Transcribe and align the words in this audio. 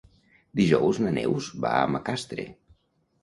Dijous 0.59 0.99
na 1.07 1.11
Neus 1.17 1.49
va 1.65 1.73
a 1.81 1.85
Macastre. 1.97 2.47